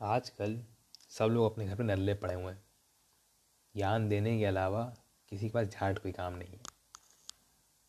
[0.00, 0.64] आजकल
[1.08, 2.64] सब लोग अपने घर पे नल्ले पड़े हुए हैं।
[3.76, 4.94] ज्ञान देने के अलावा
[5.28, 6.60] किसी के पास झाट कोई काम नहीं है।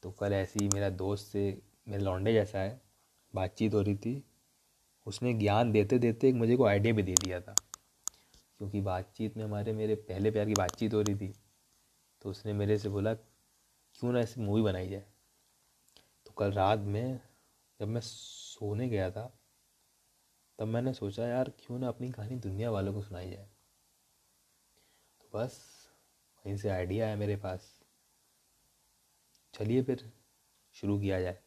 [0.04, 2.82] तो कल ऐसे ही मेरा दोस्त से, मेरे लौंडे जैसा है,
[3.36, 4.24] बातचीत हो रही थी।
[5.06, 7.56] उसने ज्ञान देते देते एक मुझे को आइडिया भी दे दिया था।
[8.58, 11.34] क्योंकि बातचीत में हमारे, मेरे पहले प्यार की बातचीत हो रही थी।
[12.22, 15.06] तो उसने मेरे से बोला, क्यों ना ऐसी मूवी बनाई जाए?
[16.26, 17.20] तो कल रात में
[17.80, 19.37] जब मैं सोने गया था
[20.60, 23.50] तब मैंने सोचा, यार, क्यों ना अपनी कहानी दुनिया वालों को सुनाई जाए?
[25.22, 25.60] तो बस,
[26.46, 27.84] वहीं से आइडिया आया मेरे पास।
[29.54, 30.12] चलिए फिर
[30.74, 31.40] शुरू किया जाए।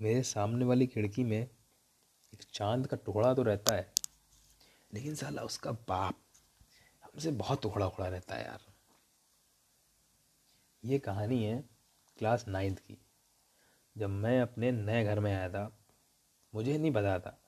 [0.00, 1.40] मेरे सामने वाली खिड़की में
[2.34, 3.92] एक चाँद का टुकड़ा तो रहता है,
[4.94, 6.14] लेकिन साला उसका बाप
[7.04, 8.60] हमसे बहुत उखड़ा उखड़ा रहता है यार।
[10.84, 11.64] ये कहानी है
[12.18, 12.98] क्लास नाइन्थ की,
[13.96, 15.81] जब मैं अपने नए घर में आया था।
[16.54, 17.38] मुझे नहीं पता था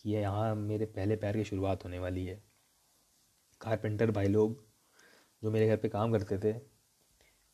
[0.00, 2.42] कि ये यहाँ मेरे पहले पैर की शुरुआत होने वाली है।
[3.60, 4.64] कारपेंटर भाई लोग
[5.42, 6.60] जो मेरे घर पे काम करते थे,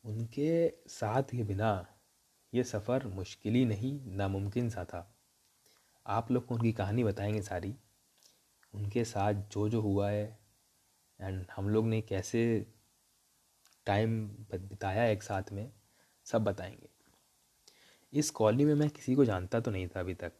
[0.05, 1.87] उनके साथ के बिना
[2.53, 5.15] ये सफ़र मुश्किल ही नहीं, नामुमकिन सा था।
[6.07, 7.75] आप लोग को उनकी कहानी बताएँगे सारी।
[8.73, 10.39] उनके साथ जो जो हुआ है
[11.21, 12.65] एंड हम लोग ने कैसे
[13.85, 15.71] टाइम बिताया एक साथ में,
[16.25, 16.89] सब बताएँगे।
[18.13, 20.31] इस कॉलोनी में मैं किसी को जानता तो नहीं था अभी तक।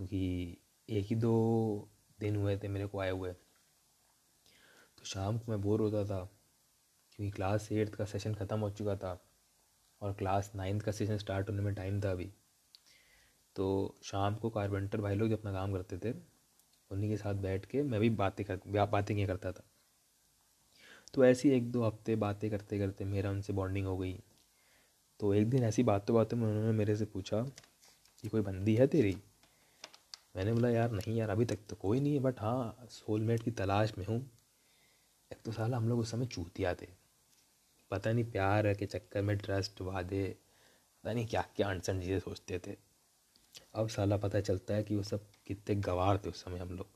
[0.00, 0.56] क्योंकि
[0.88, 1.88] एक ही दो
[2.20, 3.32] दिन हुए थे मेरे को आए हुए।
[4.98, 6.18] तो शाम को मैं बोर होता था,
[7.12, 9.12] क्योंकि क्लास एट्थ का सेशन ख़त्म हो चुका था
[10.02, 12.30] और क्लास नाइन्थ का सेशन स्टार्ट होने में टाइम था अभी।
[13.56, 16.16] तो शाम को कारपेंटर भाई लोग जो अपना काम करते थे,
[16.90, 19.64] उन्हीं के साथ बैठ के मैं भी बातें कर बातें किया करता था।
[21.14, 24.18] तो ऐसी एक दो हफ़्ते बातें करते करते मेरा उनसे बॉन्डिंग हो गई।
[25.20, 27.42] तो एक दिन ऐसी बातों बातों में उन्होंने मेरे से पूछा
[28.24, 29.16] कि कोई बंदी है तेरी?
[30.34, 33.50] मैंने बोला, यार नहीं यार, अभी तक तो कोई नहीं है बट हाँ सोलमेट की
[33.50, 34.18] तलाश में हूँ।
[35.30, 36.88] एक तो साला हम लोग उस समय चूतिया थे।
[37.90, 40.24] पता नहीं प्यार के चक्कर में ट्रस्ट वादे,
[41.04, 42.76] पता नहीं क्या क्या अनसन चीज़ें सोचते थे।
[43.74, 46.86] अब साला पता चलता है कि वो सब कितने गवार थे उस समय हम लोग।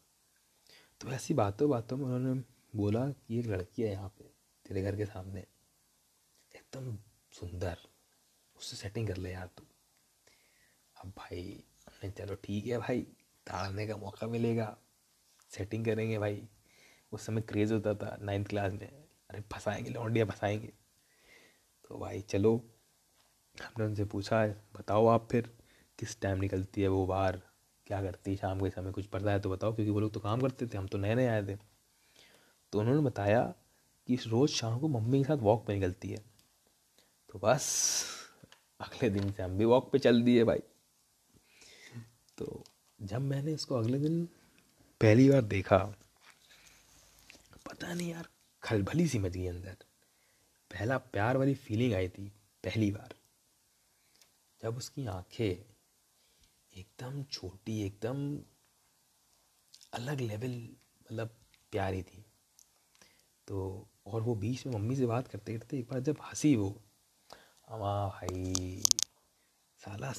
[1.01, 2.43] तो ऐसी बातों बातों में उन्होंने
[2.77, 4.25] बोला कि एक लड़की है यहाँ पे,
[4.67, 5.41] तेरे घर के सामने।
[6.53, 6.97] एकदम
[7.33, 7.79] सुंदर,
[8.57, 9.65] उससे सेटिंग कर ले यार तू।
[10.97, 11.63] अब भाई
[12.11, 13.07] चलो ठीक है भाई।
[13.47, 14.77] ताड़ने का मौका मिलेगा।
[15.51, 16.49] सेटिंग करेंगे भाई।
[17.13, 18.89] उस समय क्रेज़ होता था नाइन्थ क्लास में।
[19.31, 20.73] अरे फंसाएँगे, लौंडिया फंसाएँगे।
[21.89, 22.57] तो भाई चलो,
[23.65, 25.57] हमने उनसे पूछा है बताओ आप फिर,
[25.99, 27.41] किस टाइम निकलती है वो बाहर
[27.87, 28.37] क्या करती है?
[28.37, 30.79] शाम के समय कुछ पड़ता है तो बताओ, क्योंकि वो लोग तो काम करते थे,
[30.79, 31.57] हम तो नए नए आए थे।
[32.73, 33.55] तो उन्होंने बताया
[34.07, 36.19] कि रोज़ शाम को मम्मी के साथ वॉक पे निकलती है।
[37.33, 38.05] तो बस,
[38.81, 40.59] अगले दिन से हम भी वॉक पे चल दिए भाई।
[43.03, 44.29] जब मैंने इसको अगले दिन
[45.01, 45.79] पहली बार देखा,
[47.67, 48.29] पता नहीं यार,
[48.63, 49.77] खलबली सी मच गई अंदर।
[50.71, 52.29] पहला प्यार वाली फीलिंग आई थी,
[52.65, 53.15] पहली बार।
[54.63, 55.75] जब उसकी आँखें
[56.77, 58.39] एकदम छोटी, एकदम
[59.93, 60.69] अलग लेवल
[61.03, 61.29] मतलब
[61.73, 62.25] प्यारी थी।
[63.49, 66.83] तो और वो बीच में मम्मी से बात करते करते एक बार जब हँसी वो
[67.69, 68.83] अमा भाई,
[69.79, 70.13] साला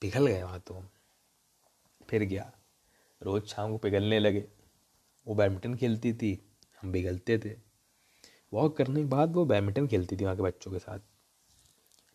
[0.00, 0.84] पिघल गए वहाँ तो।
[2.10, 2.52] फिर गया।
[3.22, 4.48] रोज़ शाम को पिघलने लगे।
[5.26, 7.56] वो बैडमिंटन खेलती थी, हम पिघलते थे।
[8.52, 10.98] वॉक करने के बाद वो बैडमिंटन खेलती थी वहाँ के बच्चों के साथ।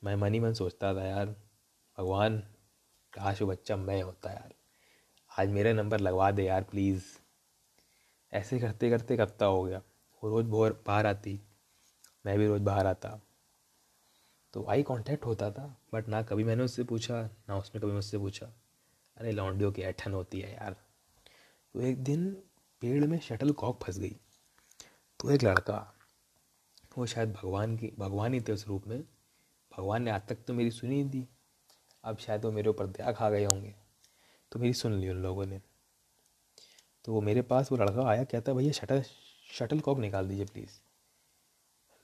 [0.03, 1.25] मैं मन ही मन सोचता था, यार,
[1.97, 2.39] भगवान,
[3.13, 4.53] काश वो बच्चा मैं होता यार।
[5.39, 7.03] आज मेरा नंबर लगवा दे यार प्लीज़
[8.33, 9.81] ऐसे करते करते कब हो गया।
[10.23, 11.41] वो रोज़ बोर बाहर आती।
[12.25, 13.19] मैं भी रोज़ बाहर आता।
[14.53, 18.17] तो आई कांटेक्ट होता था बट ना कभी मैंने उससे पूछा, ना उसने कभी मुझसे
[18.17, 18.62] पूछा।
[19.17, 20.73] अरे, लौंडियों की ऐठन होती है यार।
[21.73, 22.43] तो एक दिन
[22.81, 24.17] पेड़ में शटल कॉक फंस गई।
[25.19, 25.93] तो एक लड़का,
[26.97, 29.03] वो शायद भगवान की, भगवान ही थे उस रूप में।
[29.77, 31.27] भगवान ने आज तक तो मेरी सुनी ही थी।
[32.03, 33.75] अब शायद वो मेरे ऊपर दया खा गए होंगे।
[34.51, 35.61] तो मेरी सुन ली उन लोगों ने।
[37.05, 39.03] तो वो मेरे पास, वो लड़का आया, कहता है भैया, शटल
[39.53, 40.79] शटल कॉक निकाल दीजिए प्लीज़।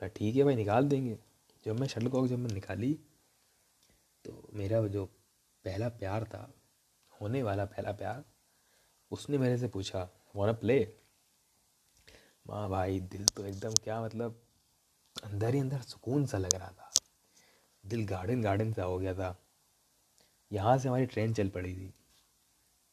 [0.08, 1.20] ठीक है भाई, निकाल देंगे।
[1.66, 2.94] जब मैं शटल कॉक जब मैं निकाली
[4.26, 5.06] तो मेरा जो
[5.66, 6.54] पहला प्यार था
[7.22, 8.24] होने वाला पहला प्यार,
[9.12, 10.96] उसने मेरे से पूछा वाना प्ले
[12.48, 14.42] माँ भाई, दिल तो एकदम क्या मतलब
[15.24, 16.92] अंदर ही अंदर सुकून सा लग रहा था।
[17.86, 19.40] दिल गार्डन गार्डन सा हो गया था।
[20.52, 21.94] यहाँ से हमारी ट्रेन चल पड़ी थी।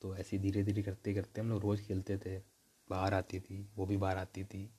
[0.01, 2.39] तो ऐसे धीरे धीरे करते करते हम लोग रोज़ खेलते थे।
[2.91, 4.71] बाहर आती थी, वो भी बाहर आती थी।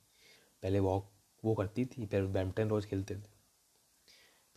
[0.62, 1.10] पहले वॉक
[1.44, 3.38] वो करती थी, फिर बैडमिंटन रोज़ खेलते थे।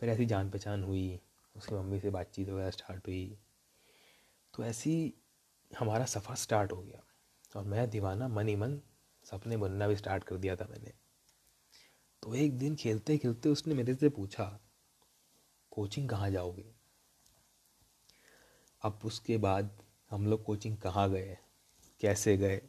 [0.00, 1.20] फिर ऐसी जान पहचान हुई,
[1.56, 3.38] उसकी मम्मी से बातचीत वगैरह स्टार्ट हुई।
[4.54, 5.14] तो ऐसी
[5.78, 7.04] हमारा सफ़र स्टार्ट हो गया।
[7.56, 8.80] और मैं दीवाना मन ही मन
[9.24, 10.92] सपने बुनना भी स्टार्ट कर दिया था मैंने।
[12.22, 14.60] तो एक दिन खेलते खेलते उसने मेरे से पूछा
[15.70, 16.74] कोचिंग कहाँ जाओगे?
[18.82, 21.38] अब उसके बाद हम लोग कोचिंग कहाँ गए?
[22.00, 22.62] कैसे गए?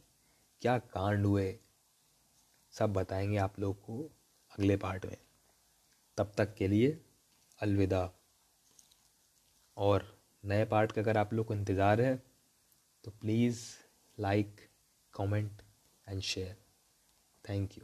[0.61, 1.59] क्या कांड हुए?
[2.71, 4.03] सब बताएँगे आप लोग को
[4.51, 5.17] अगले पार्ट में।
[6.17, 7.05] तब तक के लिए
[7.59, 8.13] अलविदा।
[9.77, 10.12] और
[10.43, 12.15] नए पार्ट का अगर आप लोग को इंतज़ार है
[13.03, 13.61] तो please
[14.17, 14.59] like,
[15.13, 15.61] comment
[16.07, 16.55] and share.
[17.43, 17.83] Thank you.